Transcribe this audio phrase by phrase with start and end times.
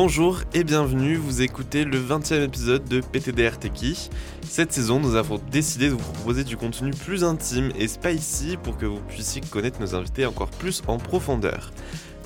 [0.00, 4.10] Bonjour et bienvenue, vous écoutez le 20e épisode de PTDR Techie.
[4.42, 8.76] Cette saison, nous avons décidé de vous proposer du contenu plus intime et spicy pour
[8.76, 11.72] que vous puissiez connaître nos invités encore plus en profondeur.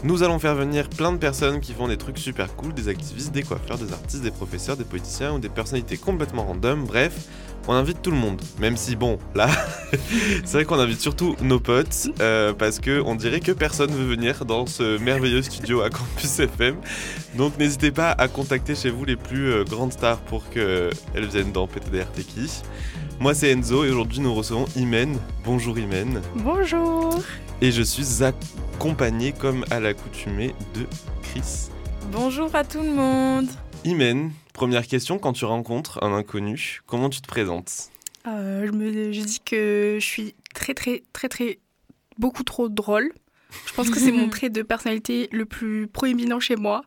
[0.05, 3.33] Nous allons faire venir plein de personnes qui font des trucs super cool, des activistes,
[3.33, 7.27] des coiffeurs, des artistes, des professeurs, des politiciens ou des personnalités complètement random, bref,
[7.69, 8.41] on invite tout le monde.
[8.59, 9.49] Même si bon, là,
[10.45, 14.05] c'est vrai qu'on invite surtout nos potes, euh, parce que on dirait que personne veut
[14.05, 16.77] venir dans ce merveilleux studio à Campus FM.
[17.37, 21.53] Donc n'hésitez pas à contacter chez vous les plus euh, grandes stars pour qu'elles viennent
[21.53, 22.63] dans PTDR Techie.
[23.21, 25.17] Moi c'est Enzo et aujourd'hui nous recevons Imen.
[25.45, 26.21] Bonjour Imen.
[26.37, 27.21] Bonjour.
[27.61, 30.87] Et je suis accompagné comme à l'accoutumée de
[31.23, 31.71] Chris.
[32.11, 33.47] Bonjour à tout le monde.
[33.85, 37.91] Imen, première question, quand tu rencontres un inconnu, comment tu te présentes?
[38.29, 41.59] Euh, je me je dis que je suis très très très très
[42.17, 43.13] beaucoup trop drôle.
[43.67, 46.85] Je pense que c'est mon trait de personnalité le plus proéminent chez moi.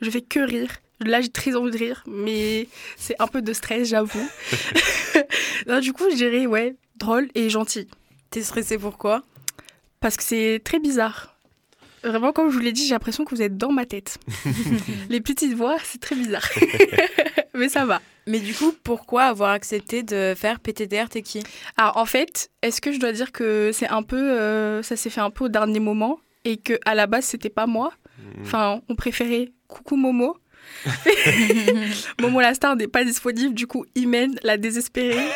[0.00, 0.70] Je fais que rire.
[1.00, 4.28] Là, j'ai très envie de rire, mais c'est un peu de stress, j'avoue.
[5.82, 7.88] Du coup, je dirais, ouais, drôle et gentil.
[8.30, 9.22] T'es stressé pourquoi
[10.00, 11.35] Parce que c'est très bizarre.
[12.06, 14.18] Vraiment, comme je vous l'ai dit, j'ai l'impression que vous êtes dans ma tête.
[15.10, 16.48] Les petites voix, c'est très bizarre.
[17.54, 18.00] mais ça va.
[18.28, 21.42] Mais du coup, pourquoi avoir accepté de faire PTDR T'es qui?
[21.76, 25.10] Alors en fait, est-ce que je dois dire que c'est un peu, euh, ça s'est
[25.10, 27.92] fait un peu au dernier moment et que à la base c'était pas moi?
[28.40, 30.36] Enfin, on préférait coucou Momo.
[32.20, 35.28] Momo la star n'est pas disponible, du coup Imen la désespérée.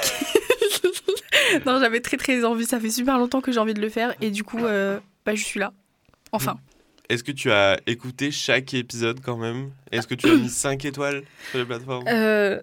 [1.67, 2.67] non, j'avais très très envie.
[2.67, 5.35] Ça fait super longtemps que j'ai envie de le faire et du coup, euh, bah
[5.35, 5.73] je suis là.
[6.33, 6.59] Enfin.
[7.09, 9.71] Est-ce que tu as écouté chaque épisode quand même?
[9.91, 12.05] Est-ce que tu as mis 5 étoiles sur les plateformes?
[12.07, 12.61] Euh,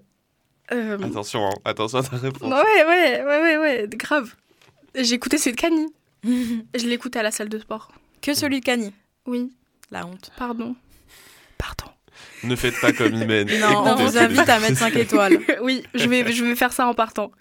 [0.71, 2.41] euh, Attention, hein, attention à ta réponse.
[2.53, 4.35] ouais, ouais, ouais, ouais, ouais, grave.
[4.95, 5.87] J'ai écouté celui de Cani.
[6.23, 7.91] Je l'ai écouté à la salle de sport.
[8.21, 8.93] Que celui de Cani
[9.25, 9.51] Oui,
[9.91, 10.31] La honte.
[10.37, 10.75] pardon.
[11.57, 11.91] Pardon.
[12.43, 13.47] Ne faites pas comme Imen.
[13.59, 15.39] Non, on vous invite à mettre 5 étoiles.
[15.61, 17.31] oui, je vais, je vais faire ça en partant.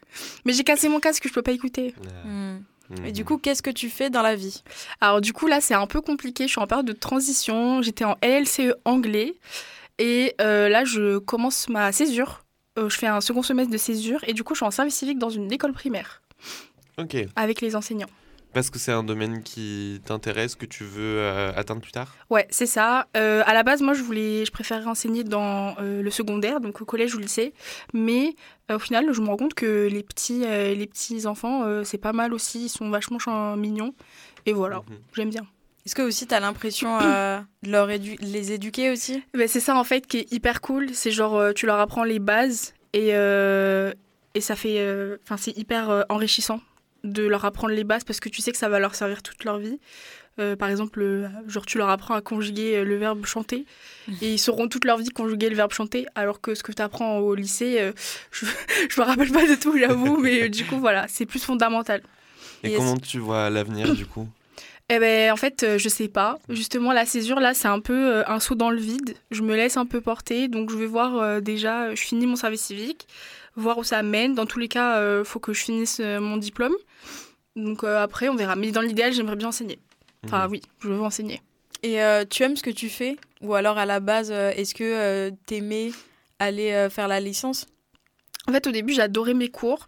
[0.44, 1.94] Mais j'ai cassé mon casque, je peux pas écouter.
[2.24, 2.58] Hmm.
[3.04, 4.62] Et du coup, qu'est-ce que tu fais dans la vie?
[5.00, 8.04] Alors du coup là c'est un peu compliqué, je suis en période de transition, j'étais
[8.04, 9.34] en LLCE anglais.
[9.98, 12.42] Et euh, là je commence ma césure,
[12.78, 14.20] Euh, je fais un second semestre de césure.
[14.26, 16.22] Et du coup je suis en service civique dans une école primaire.
[16.98, 17.16] Ok.
[17.36, 18.08] avec les enseignants.
[18.56, 22.14] Parce que c'est un domaine qui t'intéresse, que tu veux euh, atteindre plus tard?
[22.30, 23.06] Ouais c'est ça.
[23.14, 26.80] Euh, à la base moi je voulais, je préférais enseigner dans euh, le secondaire, donc
[26.80, 27.52] au collège ou au lycée,
[27.92, 28.34] mais
[28.70, 31.84] euh, au final je me rends compte que les petits, euh, les petits enfants euh,
[31.84, 33.18] c'est pas mal aussi, ils sont vachement
[33.58, 33.92] mignons
[34.46, 34.96] et voilà, Mhm.
[35.14, 35.46] j'aime bien.
[35.84, 39.22] Est-ce que aussi t'as l'impression euh, de leur édu- les éduquer aussi?
[39.34, 40.94] Ben, c'est ça en fait qui est hyper cool.
[40.94, 43.92] C'est genre euh, tu leur apprends les bases et, euh,
[44.34, 44.76] et ça fait.
[44.78, 46.60] euh, Enfin, c'est hyper euh, enrichissant
[47.06, 49.44] de leur apprendre les bases parce que tu sais que ça va leur servir toute
[49.44, 49.78] leur vie.
[50.38, 53.64] Euh, par exemple, euh, genre tu leur apprends à conjuguer euh, le verbe chanter
[54.20, 56.82] et ils sauront toute leur vie conjuguer le verbe chanter alors que ce que tu
[56.82, 57.92] apprends au lycée, euh,
[58.30, 58.44] je,
[58.90, 62.02] je me rappelle pas de tout, j'avoue, mais du coup voilà, c'est plus fondamental.
[62.62, 64.28] Et comment tu vois l'avenir du coup?
[64.88, 66.38] Eh ben, en fait, euh, je sais pas.
[66.48, 69.16] Justement, la césure, là, c'est un peu euh, un saut dans le vide.
[69.32, 70.46] Je me laisse un peu porter.
[70.46, 73.08] Donc, je vais voir euh, déjà, je finis mon service civique,
[73.56, 74.34] voir où ça mène.
[74.34, 76.74] Dans tous les cas, il faut que je finisse euh, mon diplôme.
[77.56, 78.54] Donc, euh, après, on verra.
[78.56, 79.78] Mais dans l'idéal, j'aimerais bien enseigner.
[80.24, 80.50] Enfin, Mhm.
[80.52, 81.40] oui, je veux enseigner.
[81.82, 83.16] Et euh, tu aimes ce que tu fais?
[83.42, 85.90] Ou alors à la base, euh, est-ce que euh, t'aimais
[86.38, 87.66] aller euh, faire la licence?
[88.48, 89.86] En fait, au début, j'adorais mes cours.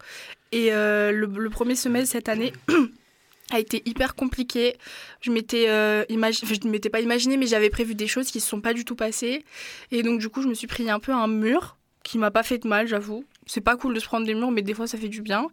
[0.51, 2.53] Et euh, le, le premier semestre cette année
[3.51, 4.77] a été hyper compliqué.
[5.21, 8.29] Je m'étais euh, imagi- enfin, je ne m'étais pas imaginé, mais j'avais prévu des choses
[8.31, 9.43] qui ne se sont pas du tout passées.
[9.91, 12.43] Et donc, du coup, je me suis pris un peu un mur qui m'a pas
[12.43, 13.25] fait de mal, j'avoue.
[13.49, 15.47] C'est pas cool de se prendre des murs, mais des fois, ça fait du bien.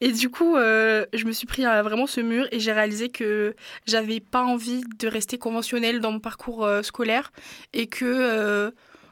[0.00, 3.08] Et du coup, euh, je me suis pris euh, vraiment ce mur et j'ai réalisé
[3.08, 3.56] que
[3.88, 7.32] j'avais pas envie de rester conventionnelle dans mon parcours euh, scolaire
[7.72, 8.70] et que, euh,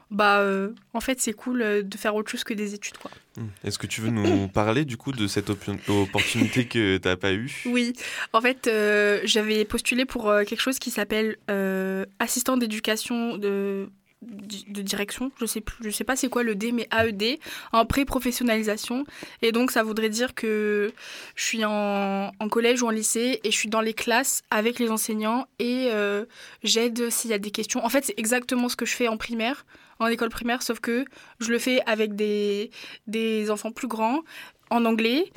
[0.09, 0.41] bah,
[0.93, 3.11] en fait, c'est cool de faire autre chose que des études, quoi.
[3.35, 3.49] Mhm.
[3.65, 7.63] Est-ce que tu veux nous parler du coup de cette opportunité que t'as pas eue?
[7.65, 7.91] Oui,
[8.31, 8.71] en fait,
[9.25, 11.35] j'avais postulé pour quelque chose qui s'appelle
[12.19, 13.89] assistant d'éducation de,
[14.21, 15.31] de direction.
[15.39, 17.39] Je sais plus, je sais pas c'est quoi le D, mais AED
[17.71, 19.05] en pré-professionnalisation.
[19.41, 20.91] Et donc, ça voudrait dire que
[21.35, 24.79] je suis en, en collège ou en lycée et je suis dans les classes avec
[24.79, 26.25] les enseignants et euh,
[26.63, 27.83] j'aide s'il y a des questions.
[27.85, 29.65] En fait, c'est exactement ce que je fais en primaire,
[29.99, 31.05] en école primaire, sauf que
[31.39, 32.71] je le fais avec des,
[33.07, 34.21] des enfants plus grands
[34.69, 35.31] en anglais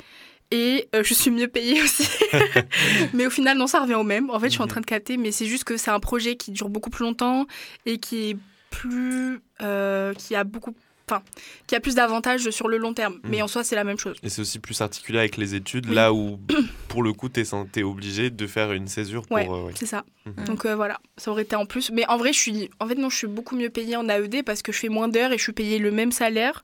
[0.51, 2.07] et euh, je suis mieux payée aussi.
[3.13, 4.29] mais au final, non, ça revient au même.
[4.29, 4.69] En fait, je suis en Mhm.
[4.69, 7.47] train de capter, mais c'est juste que c'est un projet qui dure beaucoup plus longtemps
[7.85, 8.37] et qui est
[8.77, 9.41] plus.
[9.61, 10.75] euh, qui a beaucoup
[11.09, 11.21] enfin,
[11.67, 13.15] qui a plus d'avantages sur le long terme.
[13.15, 13.29] Mhm.
[13.29, 14.15] Mais en soi, c'est la même chose.
[14.23, 15.95] Et c'est aussi plus articulé avec les études, Oui.
[15.95, 16.39] là où,
[16.87, 17.43] pour le coup, t'es
[17.75, 19.35] es obligé de faire une césure pour.
[19.35, 19.47] Ouais.
[19.49, 19.73] euh, ouais.
[19.75, 20.05] C'est ça.
[20.25, 20.45] Mhm.
[20.45, 21.91] Donc euh, voilà, ça aurait été en plus.
[21.91, 24.43] Mais en vrai, je suis, en fait non, je suis beaucoup mieux payée en AED
[24.45, 26.63] parce que je fais moins d'heures et je suis payée le même salaire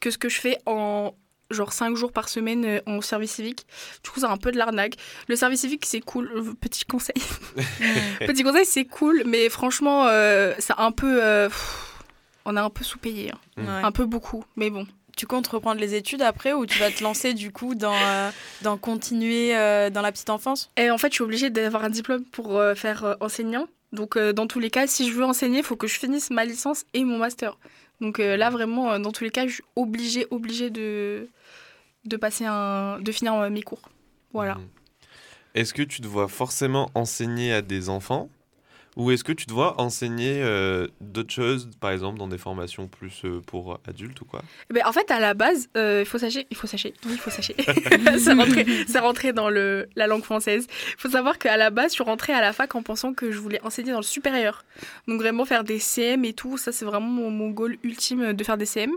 [0.00, 1.14] que ce que je fais en
[1.50, 3.66] genre 5 jours par semaine euh, en service civique.
[4.02, 4.96] Du coup, c'est un peu de l'arnaque.
[5.28, 6.30] Le service civique, c'est cool.
[6.34, 7.14] Euh, Petit conseil.
[8.26, 11.22] Petit conseil, c'est cool, mais franchement, euh, c'est un peu.
[11.22, 11.92] euh, pff,
[12.44, 13.38] on a un peu sous-payé, hein.
[13.56, 13.60] Mm.
[13.66, 13.82] Ouais.
[13.84, 14.86] un peu beaucoup, mais bon.
[15.16, 18.30] Tu comptes reprendre les études après ou tu vas te lancer du coup dans, euh,
[18.60, 20.70] dans continuer euh, dans la petite enfance?
[20.76, 23.66] Et en fait, je suis obligée d'avoir un diplôme pour euh, faire euh, enseignant.
[23.92, 26.30] Donc, euh, dans tous les cas, si je veux enseigner, il faut que je finisse
[26.30, 27.58] ma licence et mon master.
[28.00, 31.28] Donc euh, là, vraiment, euh, dans tous les cas, je suis obligée, obligée de,
[32.04, 33.88] de passer un, de finir mes cours.
[34.32, 34.56] Voilà.
[34.56, 34.68] Mhm.
[35.54, 38.28] Est-ce que tu te vois forcément enseigner à des enfants?
[38.96, 42.88] Ou est-ce que tu te vois enseigner euh, d'autres choses, par exemple dans des formations
[42.88, 44.42] plus euh, pour adultes ou quoi?
[44.70, 47.30] Ben, en fait, à la base, euh, il faut sachez, il faut sachez, il faut
[47.30, 47.54] sachez.
[48.18, 50.66] ça rentrait, ça rentrait dans le, la langue française.
[50.70, 53.30] Il faut savoir qu'à la base, je suis rentrée à la fac en pensant que
[53.30, 54.64] je voulais enseigner dans le supérieur.
[55.06, 58.44] Donc vraiment faire des CM et tout, ça c'est vraiment mon, mon goal ultime de
[58.44, 58.92] faire des CM.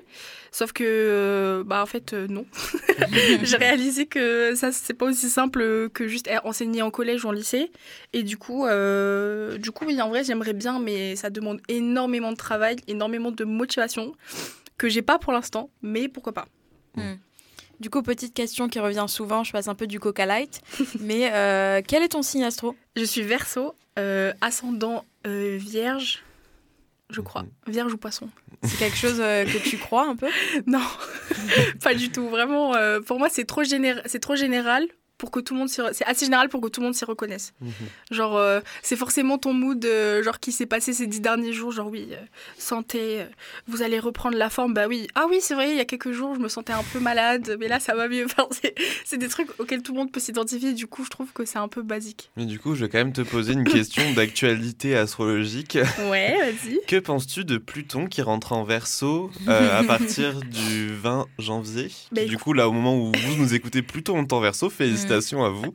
[0.52, 2.46] Sauf que, bah en fait, non.
[3.44, 7.32] J'ai réalisé que ça c'est pas aussi simple que juste enseigner en collège ou en
[7.32, 7.72] lycée.
[8.14, 12.38] Et du coup, du coup, oui, en vrai, j'aimerais bien, mais ça demande énormément de
[12.38, 14.14] travail, énormément de motivation
[14.78, 16.46] que j'ai pas pour l'instant, mais pourquoi pas.
[17.80, 20.62] Du coup, petite question qui revient souvent, je passe un peu du coca light,
[21.00, 22.76] mais euh, quel est ton signe astro?
[22.96, 26.22] Je suis verso, euh, ascendant euh, vierge,
[27.10, 27.42] je crois.
[27.42, 27.50] Mhm.
[27.74, 28.30] Vierge ou poisson
[28.62, 30.30] C'est quelque chose euh, que tu crois un peu?
[30.68, 30.84] Non,
[31.82, 32.30] pas du tout.
[32.30, 34.86] Vraiment, euh, pour moi, c'est trop, c'est trop général
[35.20, 37.06] pour que tout le monde s'y c'est assez général pour que tout le monde s'y
[37.06, 37.54] reconnaisse.
[38.10, 41.72] Genre, euh, c'est forcément ton mood, euh, genre qui s'est passé ces dix derniers jours.
[41.72, 42.16] Genre, oui, euh,
[42.58, 43.26] santé,
[43.68, 44.74] vous allez reprendre la forme.
[44.74, 46.84] Bah oui, ah oui, c'est vrai, il y a quelques jours, je me sentais un
[46.94, 48.26] peu malade, mais là, ça va mieux.
[48.30, 48.76] Enfin, c'est,
[49.06, 50.74] c'est des trucs auxquels tout le monde peut s'identifier.
[50.74, 52.30] Du coup, je trouve que c'est un peu basique.
[52.38, 55.78] Mais du coup, je vais quand même te poser une question d'actualité astrologique.
[56.10, 56.80] Ouais, vas-y.
[56.88, 61.92] Que penses-tu de Pluton qui rentre en verso euh, à partir du 20 janvier?
[62.12, 64.70] Bah, Du coup, là, au moment où vous nous écoutez, Pluton en verso.
[65.10, 65.74] Félicitations à vous.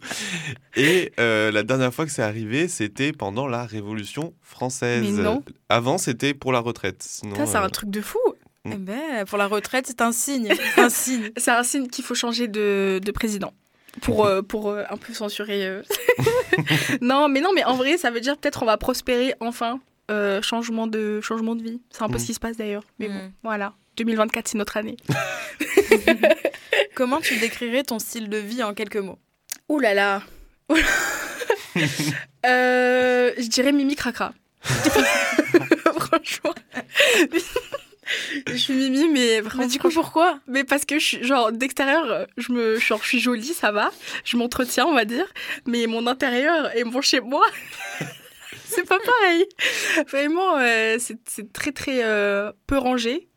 [0.76, 5.02] Et euh, la dernière fois que c'est arrivé, c'était pendant la Révolution française.
[5.02, 5.42] Mais non.
[5.68, 7.02] Avant, c'était pour la retraite.
[7.02, 8.18] Sinon, Ça, c'est euh, un truc de fou.
[8.64, 8.70] Mm.
[8.72, 10.52] Eh ben, pour la retraite, c'est un signe.
[10.78, 11.30] un signe.
[11.36, 13.52] C'est un signe qu'il faut changer de, de président.
[14.02, 15.66] Pour, euh, pour euh, un peu censurer.
[15.66, 15.82] euh.
[17.00, 19.80] non, mais non, mais en vrai, ça veut dire peut-être on va prospérer enfin.
[20.10, 21.80] Euh, changement, de, changement de vie.
[21.88, 22.18] C'est un peu Mm.
[22.18, 22.84] ce qui se passe d'ailleurs.
[22.98, 23.32] Mais bon, Mm.
[23.42, 23.72] voilà.
[23.96, 24.96] 2024, c'est notre année.
[26.94, 29.18] Comment tu décrirais ton style de vie en quelques mots?
[29.68, 30.22] Ouh là là.
[30.68, 30.82] Ouh là.
[32.46, 34.34] Euh, je dirais Mimi Cracra.
[34.62, 36.54] Franchement.
[38.46, 39.64] je suis Mimi, mais vraiment.
[39.64, 40.38] Mais du coup, pourquoi?
[40.46, 43.90] Mais parce que je suis, genre, d'extérieur, je, me, genre, je suis jolie, ça va.
[44.24, 45.26] Je m'entretiens, on va dire.
[45.66, 47.46] Mais mon intérieur et mon chez moi,
[48.66, 49.46] c'est pas pareil.
[50.08, 53.28] Vraiment, euh, c'est c'est très, très euh, peu rangé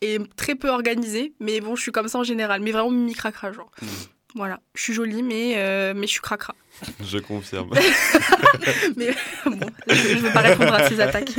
[0.00, 1.34] et très peu organisé.
[1.40, 2.60] Mais bon, je suis comme ça en général.
[2.60, 3.70] Mais vraiment, mimi cracra, genre.
[3.80, 3.86] Mm.
[4.34, 4.60] Voilà.
[4.74, 6.54] Je suis jolie, mais, euh, mais je suis cracra.
[7.04, 7.70] Je confirme.
[8.96, 9.10] Mais
[9.44, 11.30] bon, je, je vais pas répondre à ces attaques.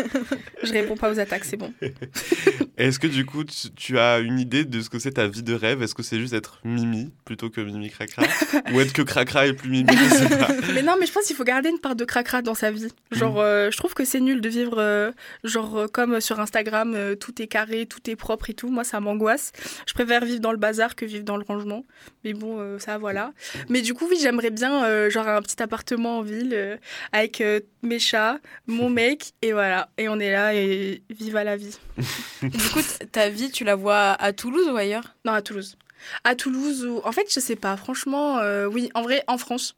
[0.64, 1.74] Je réponds pas aux attaques, c'est bon.
[2.78, 5.44] Est-ce que du coup, tu, tu as une idée de ce que c'est ta vie
[5.44, 5.82] de rêve?
[5.82, 8.24] Est-ce que c'est juste être Mimi plutôt que Mimi Cracra?
[8.72, 10.50] Ou être que Cracra et plus Mimi Je sais pas.
[10.74, 12.88] Mais non, mais je pense qu'il faut garder une part de cracra dans sa vie.
[13.12, 15.12] Genre, euh, je trouve que c'est nul de vivre, euh,
[15.44, 18.70] genre, euh, comme sur Instagram, tout est carré, tout est propre et tout.
[18.70, 19.52] Moi, ça m'angoisse.
[19.88, 21.86] Je préfère vivre dans le bazar que vivre dans le rangement.
[22.24, 23.34] Mais bon, ça, voilà.
[23.70, 26.78] Mais du coup, oui, j'aimerais bien, euh, un petit appartement en ville euh,
[27.12, 29.90] avec euh, mes chats, mon mec, et voilà.
[29.98, 31.78] Et on est là et vive à la vie.
[32.42, 32.82] Du coup,
[33.12, 35.16] ta vie, tu la vois à Toulouse ou ailleurs?
[35.26, 35.78] Non, à Toulouse.
[36.24, 37.02] À Toulouse, ou...
[37.04, 37.76] en fait, je sais pas.
[37.78, 39.76] Franchement, euh, oui, en vrai, en France.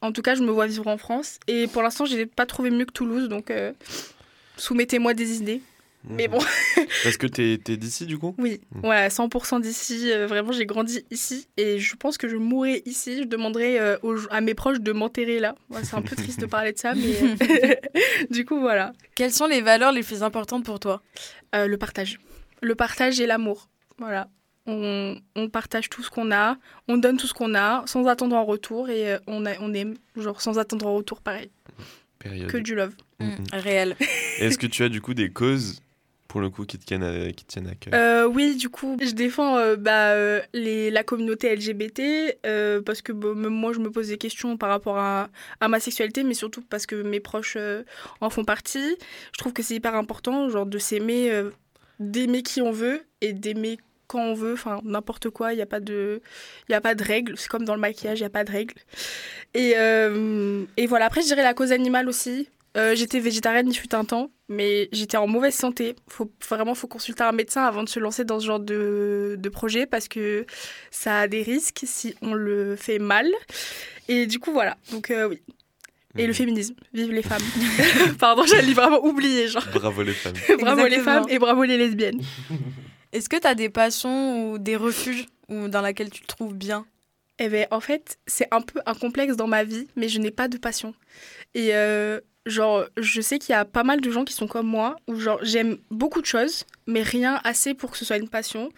[0.00, 1.40] En tout cas, je me vois vivre en France.
[1.48, 3.52] Et pour l'instant, j'ai pas trouvé mieux que Toulouse, donc
[4.56, 5.60] soumettez-moi des idées.
[6.08, 6.38] Mais bon,
[7.04, 8.34] Parce que t'es es, d'ici du coup?
[8.38, 8.86] Oui, Mm.
[8.86, 10.10] ouais, 100% d'ici.
[10.10, 11.48] euh, vraiment, j'ai grandi ici.
[11.56, 13.18] Et je pense que je mourrai ici.
[13.22, 15.54] Je demanderai euh, aux- à mes proches de m'enterrer là.
[15.70, 17.80] Ouais, c'est un peu triste de parler de ça, mais
[18.30, 18.92] du coup, voilà.
[19.14, 21.02] Quelles sont les valeurs les plus importantes pour toi?
[21.54, 22.18] Euh, le partage.
[22.62, 23.68] Le partage et l'amour.
[23.98, 24.28] Voilà.
[24.66, 26.56] On, on partage tout ce qu'on a,
[26.88, 29.72] on donne tout ce qu'on a sans attendre en retour et euh, on, a- on
[29.72, 31.50] aime, genre sans attendre en retour, pareil.
[32.18, 32.50] Période.
[32.50, 32.94] Que du love.
[33.20, 33.44] Mhm.
[33.52, 33.96] Réel.
[34.40, 35.80] Est-ce que tu as du coup des causes
[36.28, 40.12] pour le coup qui tiennent à, cœur Euh, oui, du coup, je défends euh, bah,
[40.12, 42.38] euh, la communauté LGBT
[42.84, 45.28] parce que même moi, je me pose des questions par rapport à,
[45.66, 47.56] ma sexualité, mais surtout parce que mes proches
[48.20, 48.96] en font partie.
[49.32, 51.32] Je trouve que c'est hyper important, genre de s'aimer,
[51.98, 55.66] d'aimer qui on veut et d'aimer quand on veut, enfin n'importe quoi, il n'y a
[55.66, 56.22] pas de
[56.72, 58.74] a pas de règles, c'est comme dans le maquillage, il n'y a pas de règles.
[59.54, 59.72] Et,
[60.76, 62.48] et voilà, après je dirais la cause animale aussi.
[62.78, 65.96] Euh, j'étais végétarienne il fut un temps, mais j'étais en mauvaise santé.
[66.08, 69.48] Faut vraiment faut consulter un médecin avant de se lancer dans ce genre de, de
[69.48, 70.46] projet parce que
[70.90, 73.28] ça a des risques si on le fait mal.
[74.08, 75.42] Et du coup voilà, donc euh, oui.
[76.16, 76.34] Et le Mhm.
[76.34, 77.42] féminisme, vive les femmes.
[78.18, 79.64] Pardon, j'allais vraiment oublier genre.
[79.74, 80.34] Bravo les femmes.
[80.60, 82.20] bravo les femmes et bravo les lesbiennes.
[83.12, 86.54] Est-ce que tu as des passions ou des refuges ou dans lesquels tu te trouves
[86.54, 86.86] bien?
[87.38, 90.32] Eh ben, en fait, c'est un peu un complexe dans ma vie, mais je n'ai
[90.32, 90.92] pas de passion.
[91.54, 94.66] Et euh, genre, je sais qu'il y a pas mal de gens qui sont comme
[94.66, 98.28] moi, où genre, j'aime beaucoup de choses, mais rien assez pour que ce soit une
[98.28, 98.70] passion.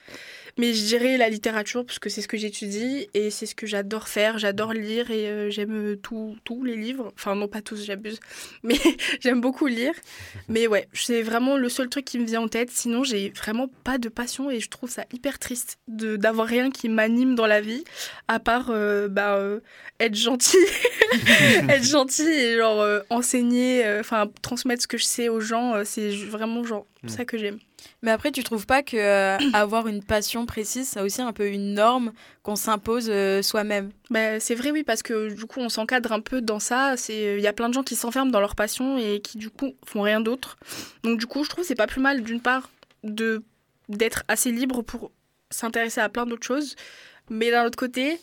[0.59, 3.67] Mais je dirais la littérature, parce que c'est ce que j'étudie, et c'est ce que
[3.67, 4.39] j'adore faire.
[4.39, 7.13] J'adore lire, et euh, j'aime tous les livres.
[7.17, 8.21] Enfin, non, pas tous, j'abuse.
[8.63, 8.79] Mais
[9.21, 9.95] j'aime beaucoup lire.
[10.49, 12.71] Mais ouais, c'est vraiment le seul truc qui me vient en tête.
[12.71, 16.71] Sinon, j'ai vraiment pas de passion, et je trouve ça hyper triste de d'avoir rien
[16.71, 17.85] qui m'anime dans la vie
[18.29, 19.61] à part euh, bah, euh,
[19.99, 20.57] être gentil
[21.69, 26.65] être gentil et genre enseigner enfin transmettre ce que je sais aux gens c'est vraiment
[26.65, 27.59] genre ça que j'aime
[28.03, 31.49] Mais après, tu trouves pas que euh, avoir une passion précise, c'est aussi un peu
[31.49, 33.91] une norme qu'on s'impose euh, soi-même?
[34.11, 36.97] Bah, c'est vrai oui parce que du coup on s'encadre un peu dans ça.
[36.97, 39.51] C'est il y a plein de gens qui s'enferment dans leur passion et qui du
[39.51, 40.59] coup font rien d'autre.
[41.03, 42.71] Donc du coup je trouve que c'est pas plus mal d'une part
[43.05, 43.43] de
[43.89, 45.11] d'être assez libre pour
[45.51, 46.77] s'intéresser à plein d'autres choses.
[47.29, 48.21] Mais d'un autre côté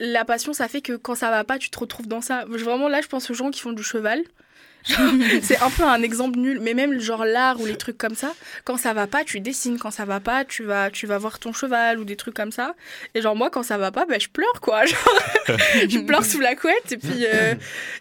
[0.00, 2.44] la passion ça fait que quand ça va pas tu te retrouves dans ça.
[2.46, 4.22] Vraiment là je pense aux gens qui font du cheval
[5.42, 8.34] c'est un peu un exemple nul, mais même genre l'art ou les trucs comme ça,
[8.64, 11.38] quand ça va pas, tu dessines, quand ça va pas, tu vas, tu vas voir
[11.38, 12.74] ton cheval ou des trucs comme ça.
[13.14, 14.84] Et genre moi, quand ça va pas, bah, je pleure quoi.
[14.94, 17.54] Genre, je pleure sous la couette et puis, euh,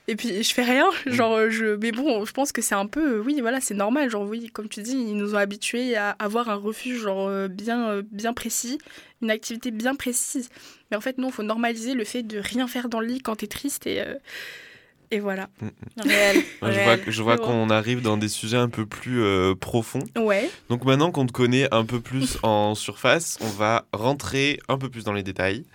[0.07, 0.85] et puis je fais rien.
[1.05, 1.75] Genre, je...
[1.75, 4.09] Mais bon, je pense que c'est un peu, oui, voilà, c'est normal.
[4.09, 7.47] Genre, oui, comme tu dis, ils nous ont habitués à avoir un refuge genre euh,
[7.47, 8.79] bien, euh, bien précis,
[9.21, 10.49] une activité bien précise.
[10.89, 13.37] Mais en fait, non, faut normaliser le fait de rien faire dans le lit quand
[13.37, 14.15] t'es triste et, euh,
[15.13, 15.47] et voilà.
[15.97, 16.37] Réel.
[16.61, 20.03] Ouais, je vois, je vois qu'on arrive dans des sujets un peu plus euh, profonds.
[20.17, 20.49] Ouais.
[20.69, 24.89] Donc maintenant qu'on te connaît un peu plus en surface, on va rentrer un peu
[24.89, 25.65] plus dans les détails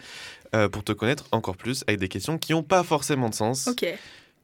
[0.57, 3.69] euh, pour te connaître encore plus avec des questions qui n'ont pas forcément de sens.
[3.69, 3.87] Ok.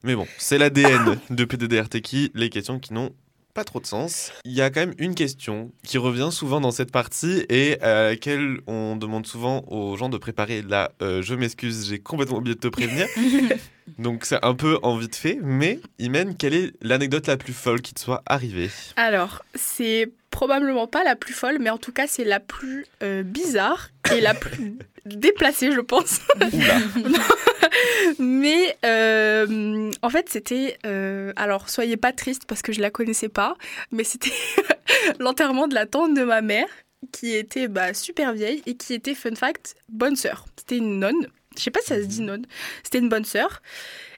[0.05, 3.11] Mais bon, c'est l'ADN de PDDRTQ, les questions qui n'ont
[3.54, 4.32] pas trop de sens.
[4.44, 8.11] Il y a quand même une question qui revient souvent dans cette partie et à
[8.11, 12.56] laquelle on demande souvent aux gens de préparer la euh, je m'excuse, j'ai complètement oublié
[12.56, 13.06] de te prévenir.
[13.99, 17.80] Donc c'est un peu en vite fait, mais Imen, quelle est l'anecdote la plus folle
[17.80, 18.70] qui te soit arrivée?
[18.96, 23.23] Alors, c'est probablement pas la plus folle, mais en tout cas, c'est la plus euh,
[23.23, 24.76] bizarre et la plus
[25.07, 26.21] déplacée, je pense.
[28.19, 30.76] Mais euh, en fait, c'était.
[30.87, 33.57] euh, alors, soyez pas triste parce que je la connaissais pas,
[33.91, 34.33] mais c'était
[35.19, 36.69] l'enterrement de la tante de ma mère
[37.12, 40.47] qui était bah, super vieille et qui était, fun fact, bonne sœur.
[40.57, 41.29] C'était une nonne.
[41.57, 42.47] Je sais pas si ça se dit nonne.
[42.83, 43.62] C'était une bonne sœur.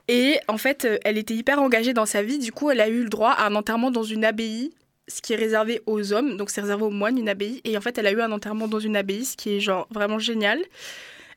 [0.09, 2.39] Et en fait, elle était hyper engagée dans sa vie.
[2.39, 4.73] Du coup, elle a eu le droit à un enterrement dans une abbaye,
[5.09, 6.37] ce qui est réservé aux hommes.
[6.37, 7.61] Donc, c'est réservé aux moines, une abbaye.
[7.65, 9.87] Et en fait, elle a eu un enterrement dans une abbaye, ce qui est genre
[9.91, 10.61] vraiment génial.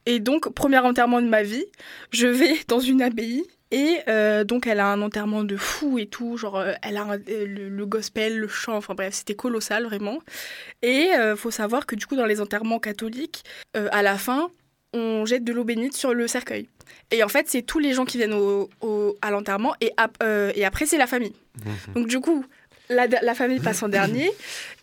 [0.06, 1.66] Et donc, premier enterrement de ma vie,
[2.12, 3.44] je vais dans une abbaye.
[3.72, 6.38] Et euh, donc, elle a un enterrement de fou et tout.
[6.38, 8.76] Genre, euh, elle a un- euh, le, le gospel, le chant.
[8.78, 10.18] Enfin, bref, c'était colossal, vraiment.
[10.82, 13.44] Et euh, faut savoir que du coup, dans les enterrements catholiques,
[13.78, 14.50] euh, à la fin,
[14.94, 16.68] on jette de l'eau bénite sur le cercueil.
[17.12, 20.24] Et en fait, c'est tous les gens qui viennent au, au- à l'enterrement et, ap-
[20.56, 21.34] et après, c'est la famille.
[21.94, 22.44] Donc, du coup,
[22.90, 24.30] la, la famille passe en dernier.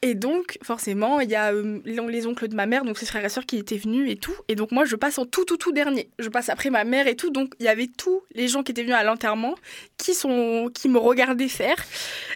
[0.03, 3.07] Et donc, forcément, il y a euh, les, les oncles de ma mère, donc ses
[3.07, 4.35] frères et sœurs qui étaient venus et tout.
[4.49, 6.11] Et donc, moi, je passe en tout, tout, tout dernier.
[6.19, 7.31] Je passe après ma mère et tout.
[7.31, 9.55] Donc, il y avait tous les gens qui étaient venus à l'enterrement
[9.97, 11.77] qui, sont, qui me regardaient faire.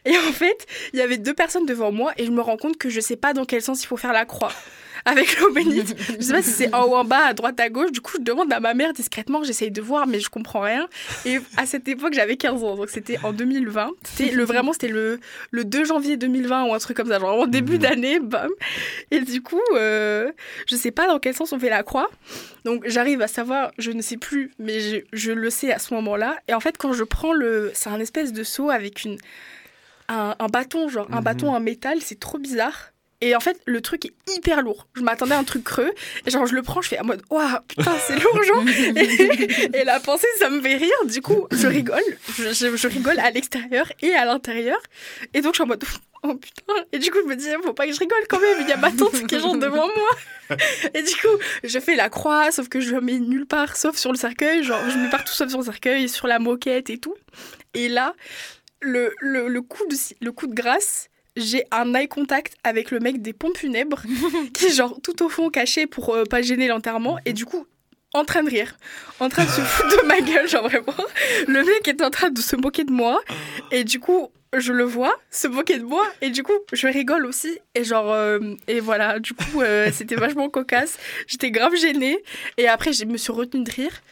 [0.04, 2.76] Et en fait, il y avait deux personnes devant moi et je me rends compte
[2.76, 4.52] que je sais pas dans quel sens il faut faire la croix.
[5.04, 5.94] Avec l'eau bénite.
[6.18, 7.92] Je sais pas si c'est en haut, en bas, à droite, à gauche.
[7.92, 10.88] Du coup, je demande à ma mère discrètement, j'essaye de voir, mais je comprends rien.
[11.24, 13.90] Et à cette époque, j'avais 15 ans, donc c'était en 2020.
[14.04, 17.40] C'était le, vraiment, c'était le, le 2 janvier 2020 ou un truc comme ça, genre
[17.40, 17.78] en début Mhm.
[17.78, 18.50] d'année, bam.
[19.10, 20.30] Et du coup, euh,
[20.66, 22.08] je sais pas dans quel sens on fait la croix.
[22.64, 25.94] Donc j'arrive à savoir, je ne sais plus, mais je, je le sais à ce
[25.94, 26.36] moment-là.
[26.48, 27.70] Et en fait, quand je prends le.
[27.74, 29.16] C'est un espèce de seau avec une,
[30.08, 31.24] un, un bâton, genre un Mhm.
[31.24, 32.90] bâton en métal, c'est trop bizarre.
[33.22, 34.86] Et en fait, le truc est hyper lourd.
[34.94, 35.92] Je m'attendais à un truc creux.
[36.26, 38.64] Et genre, je le prends, je fais en mode, waouh, putain, c'est lourd, genre.
[38.96, 40.90] Et, et la pensée, ça me fait rire.
[41.04, 42.00] Du coup, je rigole.
[42.38, 44.78] Je, je- je rigole à l'extérieur et à l'intérieur.
[45.34, 45.84] Et donc, je suis en mode,
[46.22, 46.72] oh putain.
[46.92, 48.56] Et du coup, je me dis, faut pas que je rigole quand même.
[48.62, 50.10] Il y a ma tante qui est genre devant moi.
[50.94, 53.96] Et du coup, je fais la croix, sauf que je le mets nulle part, sauf
[53.96, 54.64] sur le cercueil.
[54.64, 57.14] Genre, je mets partout sauf sur le cercueil, sur la moquette et tout.
[57.74, 58.14] Et là,
[58.80, 63.00] le, le, le coup, de, le coup de grâce, j'ai un eye contact avec le
[63.00, 64.02] mec des pompes funèbres
[64.54, 67.66] qui est genre tout au fond caché pour euh, pas gêner l'enterrement et du coup
[68.12, 68.76] en train de rire,
[69.20, 70.96] en train de se foutre de ma gueule, genre vraiment.
[71.46, 73.20] Le mec est en train de se moquer de moi
[73.70, 77.24] et du coup je le vois se moquer de moi et du coup je rigole
[77.24, 79.20] aussi et genre euh, et voilà.
[79.20, 80.98] Du coup euh, c'était vachement cocasse.
[81.28, 82.18] J'étais grave gênée
[82.56, 84.02] et après je me suis retenue de rire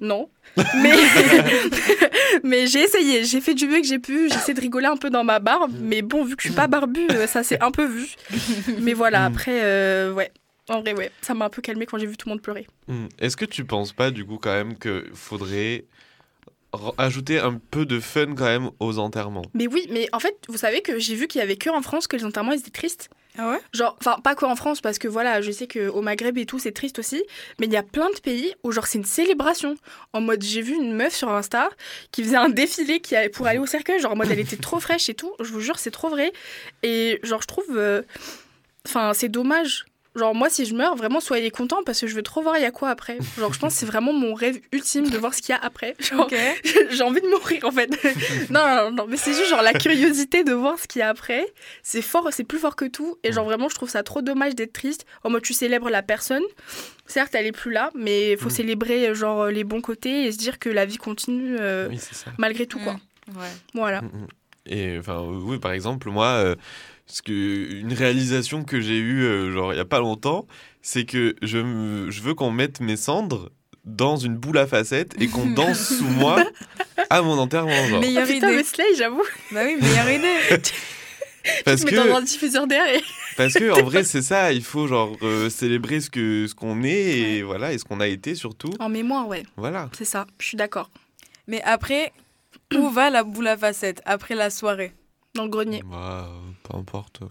[0.00, 0.28] non.
[0.82, 0.92] Mais
[2.42, 5.10] mais j'ai essayé j'ai fait du mieux que j'ai pu j'essaie de rigoler un peu
[5.10, 7.70] dans ma barbe mais bon vu que je suis pas barbue euh, ça s'est un
[7.70, 8.14] peu vu.
[8.80, 10.32] Mais voilà après euh, ouais.
[10.68, 12.66] En vrai ouais ça m'a un peu calmé quand j'ai vu tout le monde pleurer.
[12.88, 13.06] Hmm.
[13.18, 15.84] Est-ce que tu penses pas du coup quand même qu'il faudrait
[16.98, 20.56] ajouter un peu de fun quand même aux enterrements mais oui mais en fait vous
[20.58, 22.70] savez que j'ai vu qu'il y avait que en France que les enterrements ils étaient
[22.70, 23.08] tristes
[23.38, 23.60] Ah ouais?
[23.72, 26.72] Genre, enfin, pas qu'en France, parce que voilà, je sais qu'au Maghreb et tout, c'est
[26.72, 27.22] triste aussi,
[27.60, 29.76] mais il y a plein de pays où, genre, c'est une célébration.
[30.12, 31.70] En mode, j'ai vu une meuf sur Insta
[32.10, 34.56] qui faisait un défilé qui allait pour aller au cercueil, genre, en mode, elle était
[34.56, 36.32] trop fraîche et tout, je vous jure, c'est trop vrai.
[36.82, 37.66] Et, genre, je trouve.
[37.76, 38.02] euh,
[38.86, 39.84] Enfin, c'est dommage.
[40.16, 42.62] Genre, moi, si je meurs, vraiment, soyez contents parce que je veux trop voir il
[42.62, 43.18] y a quoi après.
[43.38, 45.60] Genre, je pense que c'est vraiment mon rêve ultime de voir ce qu'il y a
[45.62, 45.94] après.
[46.00, 46.34] Genre, Ok.
[46.90, 47.88] j'ai envie de mourir en fait.
[48.50, 51.08] non, non, non, mais c'est juste genre la curiosité de voir ce qu'il y a
[51.10, 51.46] après.
[51.84, 53.18] C'est fort, c'est plus fort que tout.
[53.22, 55.06] Et genre vraiment, je trouve ça trop dommage d'être triste.
[55.22, 56.42] En mode, tu célèbres la personne.
[57.06, 58.50] Certes, elle est plus là, mais il faut Mm.
[58.50, 61.98] célébrer genre les bons côtés et se dire que la vie continue euh, Oui,
[62.38, 62.96] malgré tout quoi.
[63.36, 63.46] Ouais.
[63.74, 64.02] Voilà.
[64.02, 64.26] Mm, mm.
[64.66, 66.54] Et enfin, oui, par exemple, moi, euh,
[67.10, 70.46] ce que, une réalisation que j'ai eue, euh, genre, il y a pas longtemps,
[70.82, 73.50] c'est que je, me- je veux qu'on mette mes cendres
[73.84, 76.44] dans une boule à facettes et qu'on danse sous moi
[77.10, 78.00] à mon enterrement, genre.
[78.00, 78.64] Meilleure Ah, putain, idée.
[78.64, 79.22] Slay, j'avoue.
[79.52, 80.36] Bah oui, meilleure idée.
[81.64, 83.00] Parce Mais que, dans un diffuseur d'air et.
[83.38, 86.82] parce que, en vrai, c'est ça, il faut, genre, euh, célébrer ce que ce qu'on
[86.82, 86.90] est
[87.38, 88.70] et voilà, et ce qu'on a été surtout.
[88.78, 89.44] En mémoire, ouais.
[89.56, 89.88] Voilà.
[89.96, 90.26] C'est ça.
[90.38, 90.90] Je suis d'accord.
[91.46, 92.12] Mais après,
[92.76, 94.92] où va la boule à facettes après la soirée?
[95.34, 95.82] Dans le grenier.
[95.84, 96.28] Bah,
[96.62, 97.20] peu importe.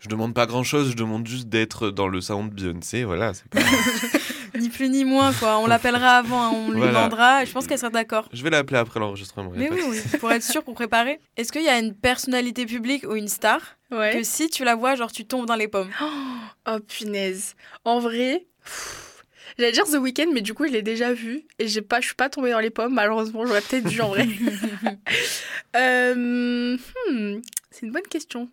[0.00, 3.34] Je demande pas grand chose, je demande juste d'être dans le salon de Beyoncé, voilà.
[3.34, 3.60] c'est pas-
[4.58, 5.58] Ni plus ni moins, quoi.
[5.58, 6.92] On l'appellera avant, hein, on lui Voilà.
[7.04, 7.42] demandera.
[7.42, 8.26] et Je pense qu'elle sera d'accord.
[8.32, 9.52] Je vais l'appeler après l'enregistrement.
[9.54, 11.20] Mais oui, oui, pour être sûr, pour préparer.
[11.36, 14.14] Est-ce qu'il y a une personnalité publique ou une star Ouais.
[14.14, 15.90] que si tu la vois, genre tu tombes dans les pommes?
[16.66, 17.54] Oh punaise.
[17.84, 18.99] En vrai, pff,
[19.60, 22.06] j'allais dire The Weeknd, mais du coup, je l'ai déjà vu et j'ai pas, je
[22.06, 22.94] suis pas tombée dans les pommes.
[22.94, 24.26] Malheureusement, j'aurais peut-être dû en vrai.
[25.76, 28.50] Euh, hmm, c'est une bonne question.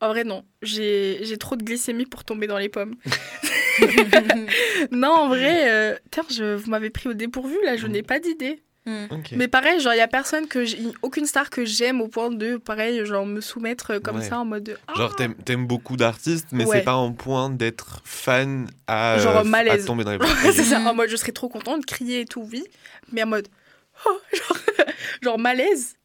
[0.00, 0.44] En vrai, non.
[0.62, 2.94] J'ai j'ai trop de glycémie pour tomber dans les pommes.
[4.90, 5.96] non, en vrai, euh,
[6.30, 8.62] je, vous m'avez pris au dépourvu, là, je n'ai pas d'idée.
[9.10, 9.32] Ok.
[9.32, 10.64] Mais pareil, genre, il y a personne que
[11.02, 14.28] aucune star que j'aime au point de, pareil, genre, me soumettre euh, comme Ouais.
[14.28, 14.62] ça en mode.
[14.62, 16.78] de, Ah, Genre, t'aimes, t'aimes beaucoup d'artistes, mais Ouais.
[16.78, 19.82] c'est pas en point d'être fan à, Genre euh, malaise.
[19.84, 20.18] à tomber dans les
[20.52, 20.86] c'est ça, Mhm.
[20.86, 22.64] en mode je serais trop contente, crier et tout, oui.
[23.12, 23.48] Mais en mode,
[24.06, 24.56] oh, genre,
[25.22, 25.96] genre malaise,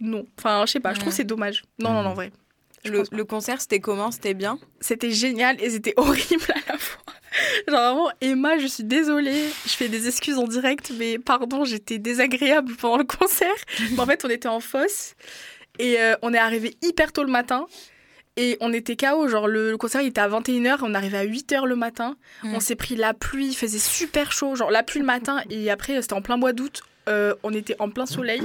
[0.00, 0.24] non.
[0.38, 1.16] Enfin, je sais pas, je trouve Mhm.
[1.16, 1.64] c'est dommage.
[1.78, 2.14] Non, non, non, Mhm.
[2.14, 2.32] vrai.
[2.84, 4.10] Le, le concert, c'était comment?
[4.12, 4.58] C'était bien?
[4.80, 7.02] C'était génial et c'était horrible à la fois.
[7.68, 11.98] Genre vraiment, Emma, je suis désolée, je fais des excuses en direct, mais pardon, j'étais
[11.98, 13.54] désagréable pendant le concert.
[13.92, 15.14] Mais en fait, on était en fosse
[15.78, 17.66] et euh, on est arrivé hyper tôt le matin.
[18.38, 21.24] Et on était KO, genre le, le concert il était à 21h, on arrivait à
[21.24, 22.16] 8h le matin.
[22.42, 22.54] Mm.
[22.54, 25.70] On s'est pris la pluie, il faisait super chaud, genre la pluie le matin et
[25.70, 28.42] après c'était en plein mois d'août, euh, on était en plein soleil.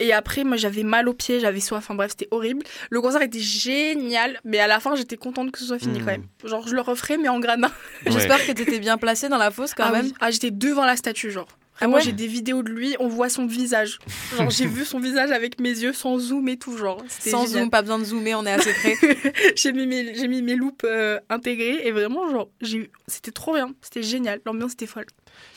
[0.00, 2.64] Et après moi j'avais mal aux pieds, j'avais soif, enfin bref c'était horrible.
[2.90, 6.04] Le concert était génial, mais à la fin j'étais contente que ce soit fini Mm.
[6.04, 6.24] quand même.
[6.44, 7.68] Genre je le referai mais en gradin
[8.06, 8.12] Ouais.
[8.12, 10.06] J'espère que t'étais bien placée dans la fosse quand ah même.
[10.06, 10.14] oui.
[10.20, 11.48] Ah j'étais devant la statue genre.
[11.82, 13.98] Ah Moi j'ai des vidéos de lui, on voit son visage.
[14.36, 17.02] Genre j'ai vu son visage avec mes yeux sans zoom et tout genre.
[17.08, 17.62] Sans génial.
[17.62, 18.96] zoom, pas besoin de zoomer, on est assez près.
[19.56, 23.54] j'ai mis mes j'ai mis mes loupes euh, intégrées et vraiment genre j'ai c'était trop
[23.54, 25.06] bien, c'était génial, l'ambiance était folle.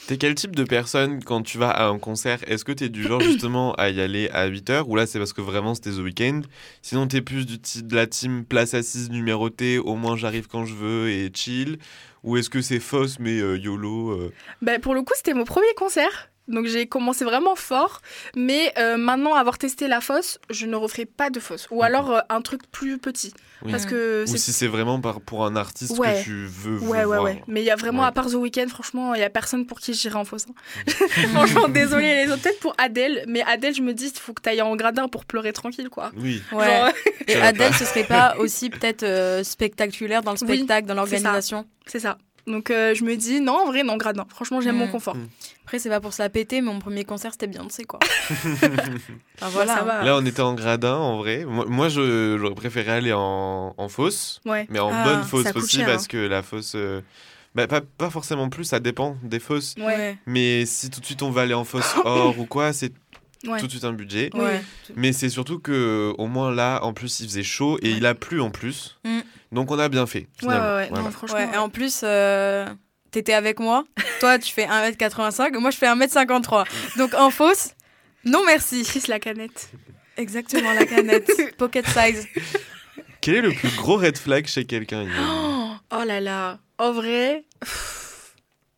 [0.08, 2.40] T'es quel type de personne quand tu vas à un concert?
[2.48, 5.32] Est-ce que t'es du genre justement à y aller à 8h ou là c'est parce
[5.32, 6.42] que vraiment c'était The Weeknd?
[6.82, 10.74] Sinon t'es plus du de la team place assise numérotée, au moins j'arrive quand je
[10.74, 11.78] veux et chill?
[12.24, 15.44] Ou est-ce que c'est fausse mais euh, YOLO euh, Ben, pour le coup, c'était mon
[15.44, 16.30] premier concert.
[16.50, 18.02] Donc j'ai commencé vraiment fort.
[18.36, 21.68] Mais euh, maintenant, avoir testé la fosse, je ne referai pas de fosse.
[21.72, 23.34] Ou alors euh, un truc plus petit.
[23.64, 23.72] Oui.
[23.72, 24.38] Parce que Ou c'est...
[24.38, 26.20] si c'est vraiment par, pour un artiste Ouais.
[26.20, 27.24] que tu veux, veux Ouais, ouais, voir.
[27.24, 27.42] ouais.
[27.48, 28.08] Mais il y a vraiment, Ouais.
[28.10, 30.46] à part The Weeknd, franchement, il y a personne pour qui j'irai en fosse.
[30.50, 30.84] hein.
[31.34, 32.42] franchement, désolé les autres.
[32.42, 33.24] Peut-être pour Adèle.
[33.28, 35.88] Mais Adèle, je me dis, il faut que tu ailles en gradin pour pleurer tranquille,
[35.90, 36.12] quoi.
[36.18, 36.66] Oui, Ouais.
[36.68, 36.92] Genre,
[37.30, 41.66] Et Adèle, ce serait pas aussi peut-être euh, spectaculaire dans le Oui, spectacle, dans l'organisation?
[41.86, 42.18] C'est ça.
[42.46, 44.26] Donc euh, je me dis, non, en vrai, non, gradin.
[44.30, 44.80] Franchement, j'aime Mm.
[44.80, 45.16] mon confort.
[45.16, 45.28] Mm.
[45.64, 47.84] Après, c'est pas pour se la péter, mais mon premier concert, c'était bien, tu sais
[47.86, 48.00] quoi.
[48.30, 49.76] Enfin, Voilà, voilà.
[49.76, 50.04] ça va.
[50.04, 51.46] Là on était en gradin en vrai.
[51.46, 54.68] Moi, j'aurais préféré aller en, en fosse, Ouais.
[54.70, 56.08] mais en Ah, bonne fosse aussi cher, parce hein.
[56.10, 56.74] que la fosse...
[56.76, 57.02] euh,
[57.56, 59.76] bah, pas, pas forcément plus, ça dépend des fosses.
[59.80, 60.18] Ouais.
[60.26, 62.92] Mais si tout de suite on va aller en fosse or ou quoi, c'est
[63.46, 63.60] Ouais.
[63.60, 64.30] tout de suite un budget.
[64.34, 64.62] Ouais.
[64.96, 67.98] Mais c'est surtout que au moins là, en plus, il faisait chaud et Ouais.
[67.98, 68.98] il a plu en plus.
[69.04, 69.20] Mm.
[69.52, 70.20] Donc on a bien fait.
[70.20, 70.64] Ouais, finalement.
[70.66, 70.88] ouais, ouais.
[70.90, 71.04] Voilà.
[71.04, 71.38] Non, franchement.
[71.38, 72.66] Ouais, et en plus, euh,
[73.12, 73.84] t'étais avec moi.
[74.20, 75.58] Toi, tu fais 1m85.
[75.60, 76.66] Moi, je fais 1m53.
[76.98, 77.72] Donc, en fausse,
[78.26, 78.84] non merci.
[78.84, 79.72] Chris la canette.
[80.18, 81.30] Exactement, la canette.
[81.58, 82.28] Pocket size.
[83.22, 86.60] Quel est le plus gros red flag chez quelqu'un Oh, oh là là.
[86.78, 87.44] En vrai.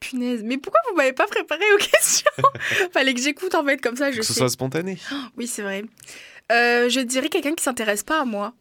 [0.10, 0.42] Punaise.
[0.44, 2.32] Mais pourquoi vous m'avez pas préparé aux questions
[2.94, 4.40] Fallait que j'écoute en fait, comme ça je Que ce sais.
[4.40, 4.98] soit spontané.
[5.38, 5.84] Oui, c'est vrai.
[6.52, 8.54] Euh, je dirais quelqu'un qui s'intéresse pas à moi.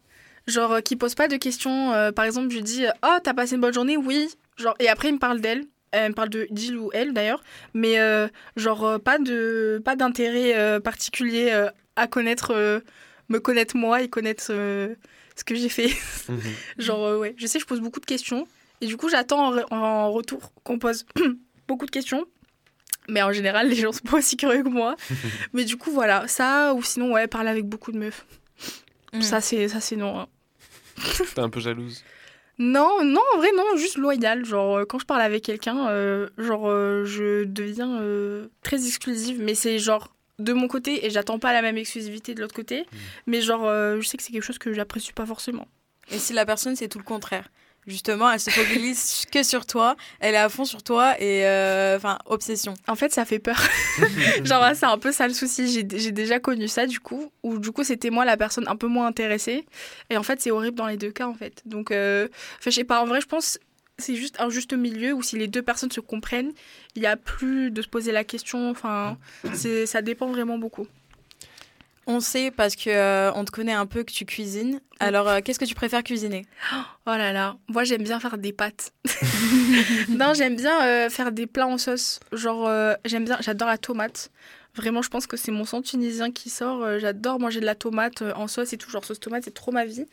[0.47, 1.93] Genre, euh, qui pose pas de questions.
[1.93, 3.97] Euh, par exemple, je dis Oh, t'as passé une bonne journée?
[3.97, 4.29] Oui.
[4.57, 5.65] Genre, et après, il me parle d'elle.
[5.93, 7.43] Elle me parle de Jill ou elle d'ailleurs.
[7.73, 8.27] Mais euh,
[8.57, 11.53] genre, pas de pas d'intérêt particulier
[11.97, 12.83] à connaître,
[13.29, 15.91] me connaître moi et connaître ce que j'ai fait.
[16.29, 16.41] Mhm.
[16.79, 18.47] Genre, ouais, je sais, je pose beaucoup de questions.
[18.85, 21.07] Et du coup, j'attends en, re- en retour qu'on pose
[21.69, 22.27] beaucoup de questions.
[23.09, 24.95] Mais en général, les gens sont pas aussi curieux que moi.
[25.55, 28.27] Mais du coup, voilà, ça, ou sinon, ouais, parler avec beaucoup de meufs.
[29.15, 29.23] Mm.
[29.23, 30.21] Ça, c'est ça c'est non.
[30.21, 30.27] hein.
[31.35, 32.05] T'es un peu jalouse.
[32.59, 34.45] Non, non, en vrai, non, juste loyal.
[34.45, 39.41] Genre, euh, quand je parle avec quelqu'un, euh, genre, euh, je deviens euh, très exclusive.
[39.41, 42.85] Mais c'est genre de mon côté, et j'attends pas la même exclusivité de l'autre côté.
[43.27, 45.69] Mais genre, euh, je sais que c'est quelque chose que j'apprécie pas forcément.
[46.11, 47.49] Et si la personne, c'est tout le contraire?
[47.87, 51.97] Justement, elle se focalise que sur toi, elle est à fond sur toi et euh,
[51.97, 52.75] enfin obsession.
[52.89, 53.61] En fait, ça fait peur.
[54.45, 55.69] Genre, c'est un peu ça le souci.
[55.69, 58.77] J'ai j'ai déjà connu ça, du coup, où du coup, c'était moi la personne un
[58.77, 59.67] peu moins intéressée.
[60.11, 61.63] Et en fait, c'est horrible dans les deux cas, en fait.
[61.67, 62.29] Donc, euh,
[62.61, 63.59] je sais pas, en vrai, je pense
[63.99, 66.53] c'est juste un juste milieu où si les deux personnes se comprennent,
[66.97, 68.71] il n'y a plus de se poser la question.
[68.71, 69.17] Enfin,
[69.87, 70.87] ça dépend vraiment beaucoup.
[72.07, 74.81] On sait parce que euh, on te connaît un peu que tu cuisines.
[75.01, 76.47] Alors, euh, qu'est-ce que tu préfères cuisiner?
[77.07, 78.93] Oh là là, moi j'aime bien faire des pâtes.
[80.09, 82.21] non, j'aime bien euh, faire des plats en sauce.
[82.33, 84.31] Genre, euh, j'aime bien, j'adore la tomate.
[84.77, 86.99] Vraiment, je pense que c'est mon sang tunisien qui sort.
[86.99, 88.91] J'adore manger de la tomate en sauce et tout.
[88.91, 90.05] Genre, sauce tomate, c'est trop ma vie.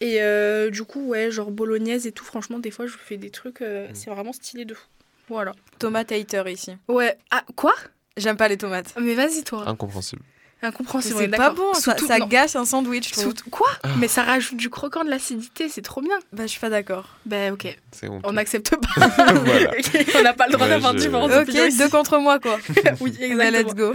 [0.00, 2.24] Et euh, du coup, ouais, genre bolognaise et tout.
[2.24, 4.86] Franchement, des fois, je fais des trucs, euh, c'est vraiment stylé de fou.
[5.28, 5.52] Voilà.
[5.78, 6.76] Tomate hater ici.
[6.86, 7.18] Ouais.
[7.30, 7.74] Ah, quoi?
[8.16, 8.94] J'aime pas les tomates.
[9.00, 9.68] Mais vas-y, toi.
[9.68, 10.22] Incompréhensible.
[10.62, 11.18] Incompréhensible.
[11.20, 12.26] C'est pas bon, ça, non.
[12.26, 13.24] gâche un sandwich, je trouve.
[13.24, 16.16] Surtout- Quoi Mais ça rajoute du croquant, de l'acidité, c'est trop bien.
[16.32, 17.10] Bah, je suis pas d'accord.
[17.26, 17.76] Ben, ok.
[18.24, 19.06] On n'accepte pas.
[20.18, 22.58] On n'a pas le droit Ouais, d'avoir je- différentes Ok, opinions deux contre moi, quoi.
[23.00, 23.50] Oui, Bah, exactement.
[23.50, 23.92] let's go.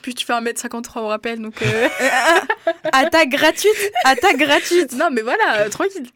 [0.00, 1.60] Puis tu fais 1m53 au rappel, donc...
[1.62, 1.88] euh,
[2.92, 6.06] Attaque gratuite Attaque gratuite non, mais voilà, euh, tranquille.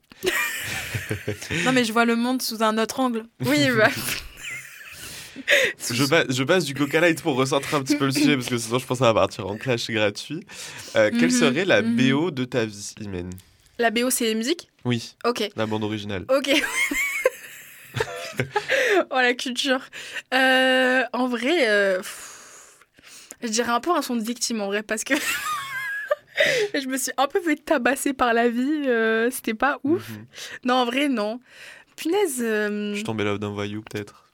[1.64, 3.24] Non, mais je vois le monde sous un autre angle.
[3.44, 3.88] Oui, bah...
[5.90, 8.48] Je passe, je passe du Coca Light pour recentrer un petit peu le sujet parce
[8.48, 10.40] que sinon je pense va partir en clash gratuit.
[10.96, 11.96] Euh, Quelle Mhm, serait la mhm.
[12.10, 13.30] BO de ta vie, Imen?
[13.78, 16.24] La BO, c'est les musiques Oui, Ok, la bande originale.
[16.28, 16.50] ok.
[19.10, 19.80] oh, la culture.
[20.34, 22.78] Euh, en vrai, euh, pff,
[23.42, 25.14] je dirais un peu un son de victime, en vrai, parce que...
[26.74, 30.08] je me suis un peu fait tabasser par la vie, euh, c'était pas ouf.
[30.08, 30.26] Mhm.
[30.64, 31.40] Non, en vrai, non.
[31.96, 32.38] Punaise...
[32.40, 34.24] euh, Je suis tombé là d'un voyou peut-être.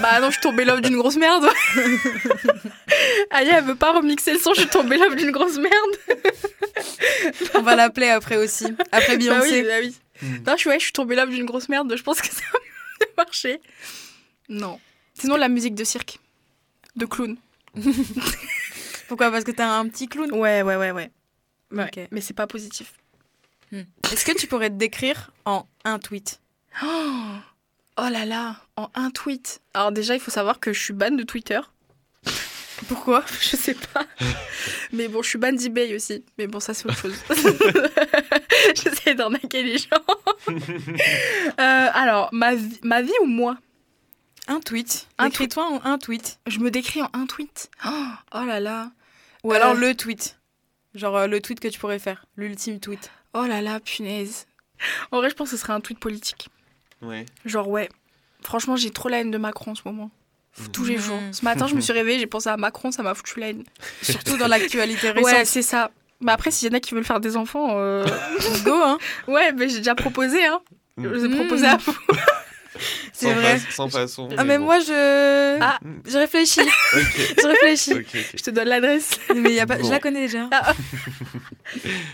[0.00, 1.46] Bah non, je suis tombée love d'une grosse merde.
[3.30, 5.72] Aïe, elle veut pas remixer le son, je suis tombée love d'une grosse merde.
[7.54, 8.66] On va l'appeler après aussi.
[8.92, 9.62] Après Bah Beyoncé.
[9.62, 9.96] oui, bah oui.
[10.22, 10.36] Hmm.
[10.46, 12.42] Non, je suis, ouais, je suis tombée love d'une grosse merde, je pense que ça
[12.52, 13.60] va marcher.
[14.48, 14.78] Non.
[15.14, 16.18] Sinon, la musique de cirque.
[16.96, 17.36] De clown.
[19.08, 19.30] Pourquoi?
[19.30, 20.32] Parce que t'as un petit clown?
[20.32, 21.10] Ouais, ouais, ouais, ouais.
[21.72, 22.08] Ouais, Ok.
[22.10, 22.92] Mais c'est pas positif.
[23.72, 26.40] Est-ce que tu pourrais te décrire en un tweet?
[26.82, 26.86] Oh,
[27.98, 29.60] oh là là, en un tweet.
[29.74, 31.60] Alors déjà, il faut savoir que je suis ban de Twitter.
[32.88, 33.24] Pourquoi?
[33.40, 34.04] Je sais pas.
[34.92, 36.24] Mais bon, je suis ban d'eBay aussi.
[36.36, 37.14] Mais bon, ça, c'est autre chose.
[38.74, 40.04] J'essaie d'arnaquer les gens.
[40.48, 43.56] Euh, alors, ma vie, ma vie ou moi?
[44.48, 45.06] Un tweet.
[45.18, 46.40] Un Écris-toi en un tweet.
[46.46, 47.70] Je me décris en un tweet.
[47.86, 47.90] Oh,
[48.34, 48.90] oh là là.
[49.44, 49.56] Ou Euh.
[49.56, 50.38] alors le tweet.
[50.94, 52.26] Genre euh, le tweet que tu pourrais faire.
[52.36, 53.10] L'ultime tweet.
[53.34, 54.46] Oh là là, punaise.
[55.12, 56.48] En vrai, je pense que ce serait un tweet politique.
[57.02, 57.26] Ouais.
[57.44, 57.88] Genre, ouais.
[58.42, 60.10] Franchement, j'ai trop la haine de Macron en ce moment.
[60.72, 61.02] Tous les Mhm.
[61.02, 61.20] jours.
[61.32, 63.64] Ce matin, je me suis réveillée, j'ai pensé à Macron, ça m'a foutu la haine.
[64.02, 65.46] Surtout dans l'actualité Ouais, récente.
[65.46, 65.90] c'est ça.
[66.20, 68.04] Bah après, s'il y en a qui veulent faire des enfants, euh,
[68.64, 70.60] Go, hein ouais, mais j'ai déjà proposé, hein.
[70.98, 71.36] Je vous ai Mm.
[71.36, 71.96] proposé à vous.
[73.12, 73.58] C'est Sans vrai.
[73.58, 74.28] fa- sans façon.
[74.36, 74.64] Ah, mais bon.
[74.64, 75.58] moi, je.
[75.60, 75.78] Ah.
[76.08, 76.60] Je réfléchis.
[76.92, 77.92] Je réfléchis.
[78.34, 79.20] Je te donne l'adresse.
[79.36, 79.76] Mais y a pas...
[79.76, 79.84] Bon.
[79.84, 80.48] je la connais déjà.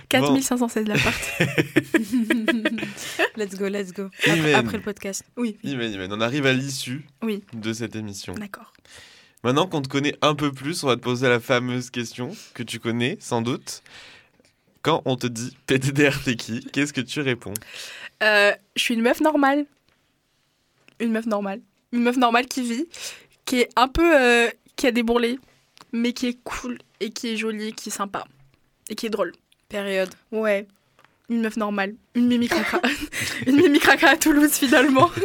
[0.09, 1.15] 4516 l'appart.
[3.37, 4.09] let's go, let's go.
[4.55, 5.25] Après le podcast.
[5.37, 7.43] Oui, Imen, Imen, on arrive à l'issue Oui.
[7.53, 8.35] de cette émission.
[8.35, 8.73] d'accord.
[9.45, 12.63] Maintenant qu'on te connaît un peu plus, on va te poser la fameuse question que
[12.65, 13.83] tu connais sans doute.
[14.83, 16.61] Quand on te dit PTDR, t'es qui?
[16.73, 17.55] Qu'est-ce que tu réponds?
[18.23, 19.65] Euh, je suis une meuf normale.
[21.01, 21.61] Une meuf normale.
[21.93, 22.87] Une meuf normale qui vit,
[23.45, 24.21] qui est un peu.
[24.21, 25.39] euh, qui a des bourrelets.
[25.93, 28.25] mais qui est cool et qui est jolie, qui est sympa
[28.89, 29.33] et qui est drôle.
[29.69, 30.11] Période.
[30.33, 30.67] Ouais.
[31.31, 31.95] Une meuf normale.
[32.15, 32.81] Une Mimi Cracra.
[33.47, 35.11] une Mimi Cracra à Toulouse, finalement.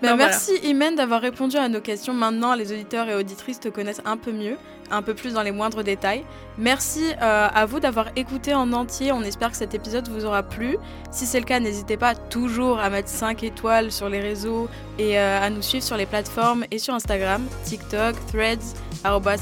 [0.00, 0.26] Ben, Non, voilà.
[0.28, 2.12] merci Imen d'avoir répondu à nos questions.
[2.12, 4.56] Maintenant, les auditeurs et auditrices te connaissent un peu mieux,
[4.92, 6.24] un peu plus dans les moindres détails.
[6.56, 9.10] Merci euh, à vous d'avoir écouté en entier.
[9.10, 10.76] On espère que cet épisode vous aura plu.
[11.10, 14.68] Si c'est le cas, n'hésitez pas toujours à mettre 5 étoiles sur les réseaux
[15.00, 18.76] et euh, à nous suivre sur les plateformes et sur Instagram, TikTok, Threads,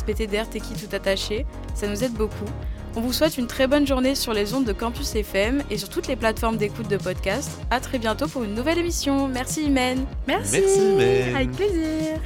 [0.06, 1.44] PTDRTeki tout attaché.
[1.74, 2.48] Ça nous aide beaucoup.
[2.96, 5.88] On vous souhaite une très bonne journée sur les ondes de Campus FM et sur
[5.88, 7.50] toutes les plateformes d'écoute de podcast.
[7.70, 9.26] À très bientôt pour une nouvelle émission.
[9.26, 10.04] Merci Imen.
[10.28, 10.60] Merci.
[10.60, 11.34] Merci, Mel.
[11.34, 12.20] Avec plaisir.